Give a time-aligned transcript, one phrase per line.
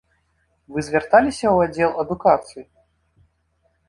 [0.77, 2.63] Вы звярталіся ў аддзел адукацыі?